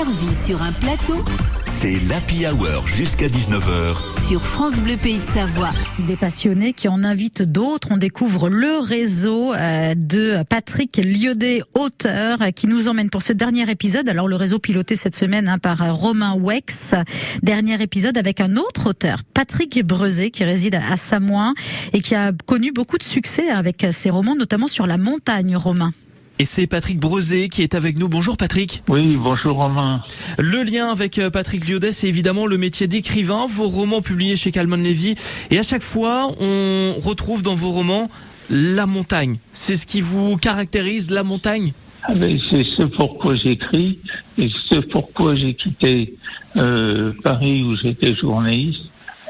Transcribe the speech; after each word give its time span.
servi 0.00 0.34
sur 0.46 0.62
un 0.62 0.72
plateau 0.72 1.22
C'est 1.66 1.98
l'Happy 2.08 2.46
Hour 2.46 2.88
jusqu'à 2.88 3.26
19h 3.26 4.26
sur 4.26 4.42
France 4.42 4.80
Bleu 4.80 4.96
Pays 4.96 5.18
de 5.18 5.24
Savoie. 5.24 5.72
Des 6.08 6.16
passionnés 6.16 6.72
qui 6.72 6.88
en 6.88 7.04
invitent 7.04 7.42
d'autres. 7.42 7.88
On 7.90 7.98
découvre 7.98 8.48
le 8.48 8.78
réseau 8.78 9.52
euh, 9.52 9.94
de 9.94 10.42
Patrick 10.48 10.96
Liaudet, 10.96 11.60
auteur, 11.74 12.40
euh, 12.40 12.50
qui 12.50 12.66
nous 12.66 12.88
emmène 12.88 13.10
pour 13.10 13.20
ce 13.20 13.34
dernier 13.34 13.70
épisode. 13.70 14.08
Alors 14.08 14.26
le 14.26 14.36
réseau 14.36 14.58
piloté 14.58 14.96
cette 14.96 15.16
semaine 15.16 15.48
hein, 15.48 15.58
par 15.58 15.82
euh, 15.82 15.92
Romain 15.92 16.34
Wex. 16.34 16.94
Dernier 17.42 17.82
épisode 17.82 18.16
avec 18.16 18.40
un 18.40 18.56
autre 18.56 18.88
auteur, 18.88 19.18
Patrick 19.34 19.84
Brezé, 19.84 20.30
qui 20.30 20.44
réside 20.44 20.76
à 20.76 20.96
Samoin 20.96 21.52
et 21.92 22.00
qui 22.00 22.14
a 22.14 22.32
connu 22.46 22.72
beaucoup 22.72 22.96
de 22.96 23.02
succès 23.02 23.50
avec 23.50 23.86
ses 23.90 24.08
romans, 24.08 24.34
notamment 24.34 24.68
sur 24.68 24.86
la 24.86 24.96
montagne, 24.96 25.56
Romain. 25.56 25.92
Et 26.40 26.46
c'est 26.46 26.66
Patrick 26.66 26.98
Brezé 26.98 27.50
qui 27.50 27.60
est 27.60 27.74
avec 27.74 27.98
nous. 27.98 28.08
Bonjour 28.08 28.38
Patrick. 28.38 28.82
Oui, 28.88 29.14
bonjour 29.18 29.56
Romain. 29.56 30.02
Le 30.38 30.62
lien 30.62 30.88
avec 30.88 31.18
euh, 31.18 31.28
Patrick 31.28 31.68
Liaudet, 31.68 31.92
c'est 31.92 32.08
évidemment 32.08 32.46
le 32.46 32.56
métier 32.56 32.86
d'écrivain, 32.86 33.44
vos 33.46 33.68
romans 33.68 34.00
publiés 34.00 34.36
chez 34.36 34.50
Calman 34.50 34.78
Levy. 34.78 35.16
Et 35.50 35.58
à 35.58 35.62
chaque 35.62 35.82
fois, 35.82 36.28
on 36.40 36.94
retrouve 36.98 37.42
dans 37.42 37.54
vos 37.54 37.72
romans 37.72 38.08
la 38.48 38.86
montagne. 38.86 39.36
C'est 39.52 39.76
ce 39.76 39.84
qui 39.84 40.00
vous 40.00 40.38
caractérise, 40.38 41.10
la 41.10 41.24
montagne? 41.24 41.72
Ah 42.04 42.14
ben, 42.14 42.40
c'est 42.48 42.64
ce 42.74 42.84
pourquoi 42.84 43.36
j'écris 43.36 43.98
et 44.38 44.48
ce 44.70 44.78
pourquoi 44.78 45.36
j'ai 45.36 45.52
quitté 45.52 46.14
euh, 46.56 47.12
Paris 47.22 47.62
où 47.64 47.76
j'étais 47.76 48.14
journaliste 48.16 48.80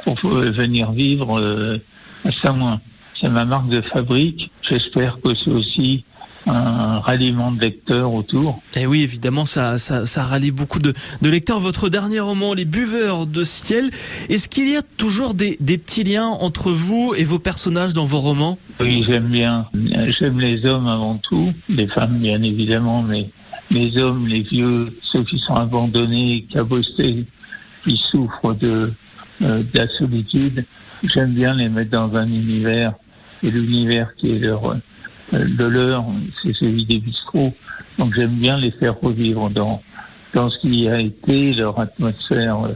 pour 0.04 0.16
euh, 0.26 0.52
venir 0.52 0.92
vivre 0.92 1.40
euh, 1.40 1.76
à 2.24 2.30
Samoin. 2.40 2.80
C'est 3.20 3.28
ma 3.28 3.44
marque 3.44 3.68
de 3.68 3.80
fabrique. 3.80 4.48
J'espère 4.62 5.18
que 5.20 5.34
c'est 5.34 5.50
aussi 5.50 6.04
un 6.50 7.00
ralliement 7.00 7.52
de 7.52 7.60
lecteurs 7.60 8.12
autour. 8.12 8.62
Et 8.76 8.86
oui, 8.86 9.02
évidemment, 9.02 9.44
ça, 9.44 9.78
ça, 9.78 10.06
ça 10.06 10.22
rallie 10.24 10.50
beaucoup 10.50 10.78
de, 10.78 10.92
de 11.22 11.28
lecteurs. 11.28 11.60
Votre 11.60 11.88
dernier 11.88 12.20
roman, 12.20 12.54
Les 12.54 12.64
Buveurs 12.64 13.26
de 13.26 13.42
Ciel, 13.42 13.90
est-ce 14.28 14.48
qu'il 14.48 14.68
y 14.68 14.76
a 14.76 14.82
toujours 14.82 15.34
des, 15.34 15.56
des 15.60 15.78
petits 15.78 16.04
liens 16.04 16.26
entre 16.26 16.70
vous 16.70 17.14
et 17.16 17.24
vos 17.24 17.38
personnages 17.38 17.92
dans 17.92 18.04
vos 18.04 18.20
romans? 18.20 18.58
Oui, 18.80 19.04
j'aime 19.06 19.28
bien. 19.28 19.66
J'aime 20.18 20.40
les 20.40 20.64
hommes 20.66 20.88
avant 20.88 21.18
tout, 21.18 21.52
les 21.68 21.88
femmes 21.88 22.18
bien 22.18 22.42
évidemment, 22.42 23.02
mais 23.02 23.30
les 23.70 23.96
hommes, 23.98 24.26
les 24.26 24.42
vieux, 24.42 24.92
ceux 25.12 25.22
qui 25.24 25.38
sont 25.38 25.54
abandonnés, 25.54 26.46
cabossés, 26.52 27.24
qui 27.84 28.00
souffrent 28.10 28.54
de, 28.54 28.92
euh, 29.42 29.62
de 29.62 29.78
la 29.78 29.88
solitude. 29.96 30.64
J'aime 31.04 31.34
bien 31.34 31.54
les 31.54 31.68
mettre 31.68 31.90
dans 31.90 32.14
un 32.14 32.26
univers 32.26 32.94
et 33.42 33.50
l'univers 33.50 34.14
qui 34.16 34.32
est 34.32 34.38
leur 34.38 34.76
de 35.32 35.64
leur, 35.64 36.04
c'est 36.42 36.54
celui 36.54 36.84
des 36.84 36.98
bistrots. 36.98 37.54
Donc 37.98 38.14
j'aime 38.14 38.36
bien 38.38 38.56
les 38.56 38.70
faire 38.72 38.98
revivre 39.00 39.50
dans 39.50 39.82
dans 40.34 40.48
ce 40.48 40.58
qui 40.60 40.88
a 40.88 41.00
été 41.00 41.54
leur 41.54 41.78
atmosphère 41.80 42.60
euh, 42.64 42.72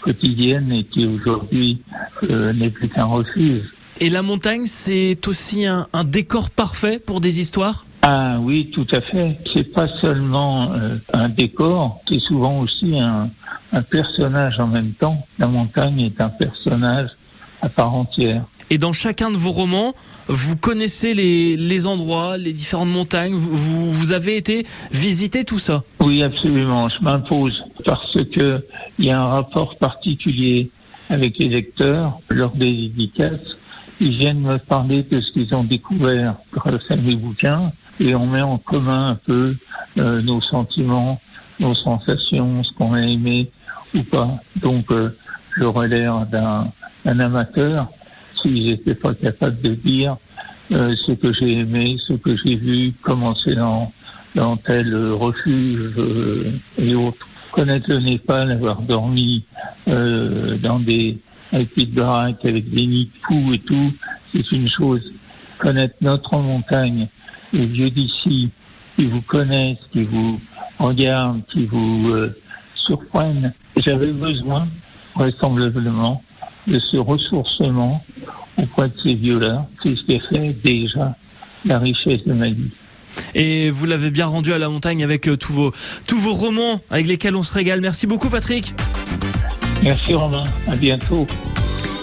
quotidienne 0.00 0.72
et 0.72 0.84
qui 0.84 1.04
aujourd'hui 1.04 1.82
euh, 2.22 2.52
n'est 2.52 2.70
plus 2.70 2.88
qu'un 2.88 3.04
refuge. 3.04 3.64
Et 4.00 4.08
la 4.08 4.22
montagne, 4.22 4.64
c'est 4.64 5.28
aussi 5.28 5.66
un, 5.66 5.86
un 5.92 6.04
décor 6.04 6.50
parfait 6.50 6.98
pour 6.98 7.20
des 7.20 7.40
histoires? 7.40 7.84
Ah 8.02 8.38
oui, 8.40 8.70
tout 8.72 8.86
à 8.92 9.00
fait. 9.00 9.38
C'est 9.52 9.72
pas 9.72 9.88
seulement 10.00 10.72
euh, 10.72 10.96
un 11.12 11.28
décor, 11.28 12.00
c'est 12.08 12.20
souvent 12.20 12.60
aussi 12.60 12.98
un, 12.98 13.30
un 13.72 13.82
personnage 13.82 14.58
en 14.58 14.66
même 14.66 14.92
temps. 14.94 15.26
La 15.38 15.46
montagne 15.46 16.00
est 16.00 16.20
un 16.20 16.30
personnage 16.30 17.10
à 17.64 17.68
part 17.70 17.94
entière. 17.94 18.44
Et 18.70 18.78
dans 18.78 18.92
chacun 18.92 19.30
de 19.30 19.36
vos 19.36 19.52
romans, 19.52 19.94
vous 20.28 20.56
connaissez 20.56 21.14
les, 21.14 21.56
les 21.56 21.86
endroits, 21.86 22.36
les 22.36 22.52
différentes 22.52 22.88
montagnes, 22.88 23.32
vous, 23.32 23.56
vous, 23.56 23.90
vous 23.90 24.12
avez 24.12 24.36
été 24.36 24.66
visiter 24.90 25.44
tout 25.44 25.58
ça? 25.58 25.82
Oui, 26.00 26.22
absolument. 26.22 26.88
Je 26.88 27.02
m'impose 27.02 27.62
parce 27.84 28.18
que 28.34 28.64
il 28.98 29.06
y 29.06 29.10
a 29.10 29.20
un 29.20 29.28
rapport 29.28 29.76
particulier 29.76 30.70
avec 31.08 31.38
les 31.38 31.48
lecteurs 31.48 32.18
lors 32.30 32.52
des 32.52 32.72
dédicaces. 32.88 33.56
Ils 34.00 34.16
viennent 34.16 34.40
me 34.40 34.58
parler 34.58 35.02
de 35.04 35.20
ce 35.20 35.32
qu'ils 35.32 35.54
ont 35.54 35.64
découvert 35.64 36.36
grâce 36.52 36.90
à 36.90 36.96
mes 36.96 37.16
bouquins 37.16 37.72
et 38.00 38.14
on 38.14 38.26
met 38.26 38.42
en 38.42 38.58
commun 38.58 39.10
un 39.10 39.14
peu 39.14 39.56
euh, 39.98 40.20
nos 40.22 40.40
sentiments, 40.40 41.20
nos 41.60 41.74
sensations, 41.74 42.64
ce 42.64 42.72
qu'on 42.72 42.92
a 42.94 43.02
aimé 43.02 43.50
ou 43.94 44.02
pas. 44.02 44.30
Donc, 44.56 44.90
euh, 44.90 45.14
l'air 45.86 46.26
d'un 46.26 46.72
un 47.04 47.20
amateur 47.20 47.88
si 48.42 48.68
j'étais 48.68 48.94
pas 48.94 49.14
capable 49.14 49.60
de 49.62 49.74
dire 49.74 50.16
euh, 50.72 50.94
ce 51.06 51.12
que 51.12 51.32
j'ai 51.32 51.52
aimé, 51.58 51.96
ce 52.06 52.14
que 52.14 52.36
j'ai 52.36 52.56
vu, 52.56 52.92
commencer 53.02 53.54
dans, 53.54 53.92
dans 54.34 54.56
tel 54.56 54.94
refuge 55.12 55.92
euh, 55.98 56.52
et 56.78 56.94
autres. 56.94 57.26
Connaître 57.52 57.90
le 57.90 58.00
Népal, 58.00 58.50
avoir 58.50 58.82
dormi 58.82 59.44
euh, 59.88 60.58
dans 60.58 60.80
des 60.80 61.18
petites 61.52 61.94
baraques 61.94 62.44
avec 62.44 62.68
des 62.70 62.86
nids 62.86 63.10
de 63.14 63.26
fous 63.26 63.54
et 63.54 63.58
tout, 63.60 63.92
c'est 64.32 64.50
une 64.52 64.68
chose. 64.68 65.12
Connaître 65.58 65.94
notre 66.00 66.36
montagne, 66.36 67.08
les 67.52 67.66
vieux 67.66 67.90
d'ici, 67.90 68.50
qui 68.96 69.06
vous 69.06 69.22
connaissent, 69.22 69.78
qui 69.92 70.02
vous 70.02 70.40
regardent, 70.78 71.44
qui 71.46 71.66
vous 71.66 72.08
euh, 72.08 72.36
surprennent. 72.74 73.52
J'avais 73.76 74.12
besoin, 74.12 74.68
vraisemblablement, 75.14 76.22
de 76.66 76.78
ce 76.78 76.96
ressourcement 76.96 78.04
auprès 78.56 78.88
de 78.88 78.94
ces 79.02 79.14
vieux-là. 79.14 79.66
C'est 79.82 79.96
ce 79.96 80.02
qui 80.04 80.20
fait 80.20 80.56
déjà 80.64 81.16
la 81.64 81.78
richesse 81.78 82.24
de 82.26 82.32
ma 82.32 82.50
vie. 82.50 82.70
Et 83.34 83.70
vous 83.70 83.86
l'avez 83.86 84.10
bien 84.10 84.26
rendu 84.26 84.52
à 84.52 84.58
la 84.58 84.68
montagne 84.68 85.04
avec 85.04 85.28
euh, 85.28 85.36
tous 85.36 85.52
vos, 85.52 85.72
tous 86.06 86.18
vos 86.18 86.34
romans 86.34 86.80
avec 86.90 87.06
lesquels 87.06 87.36
on 87.36 87.42
se 87.42 87.54
régale. 87.54 87.80
Merci 87.80 88.06
beaucoup 88.06 88.28
Patrick. 88.28 88.74
Merci 89.82 90.14
Romain, 90.14 90.44
à 90.66 90.76
bientôt. 90.76 91.26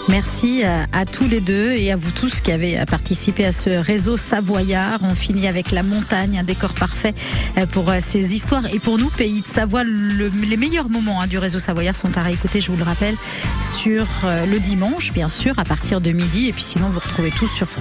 Merci 0.08 0.62
à, 0.64 0.86
à 0.92 1.06
tous 1.06 1.26
les 1.28 1.40
deux 1.40 1.70
et 1.72 1.90
à 1.92 1.96
vous 1.96 2.10
tous 2.10 2.40
qui 2.40 2.50
avez 2.52 2.76
participé 2.86 3.46
à 3.46 3.52
ce 3.52 3.70
réseau 3.70 4.16
savoyard. 4.16 4.98
On 5.02 5.14
finit 5.14 5.46
avec 5.46 5.70
la 5.70 5.82
montagne, 5.82 6.38
un 6.38 6.42
décor 6.42 6.74
parfait 6.74 7.14
euh, 7.56 7.66
pour 7.66 7.88
euh, 7.88 7.96
ces 8.00 8.34
histoires. 8.34 8.66
Et 8.74 8.78
pour 8.78 8.98
nous, 8.98 9.08
pays 9.10 9.40
de 9.40 9.46
Savoie, 9.46 9.84
le- 9.84 10.30
les 10.46 10.56
meilleurs 10.56 10.90
moments 10.90 11.20
hein, 11.22 11.26
du 11.28 11.38
réseau 11.38 11.58
savoyard 11.58 11.96
sont 11.96 12.16
à 12.18 12.22
réécouter, 12.22 12.60
je 12.60 12.70
vous 12.70 12.76
le 12.76 12.82
rappelle, 12.84 13.14
sur 13.80 14.06
euh, 14.24 14.44
le 14.44 14.58
dimanche, 14.58 15.12
bien 15.12 15.28
sûr, 15.28 15.58
à 15.58 15.64
partir 15.64 16.00
de 16.00 16.10
midi. 16.10 16.48
Et 16.48 16.52
puis 16.52 16.64
sinon, 16.64 16.88
vous 16.90 17.00
retrouvez 17.00 17.30
tous 17.30 17.46
sur 17.48 17.68
France. 17.68 17.80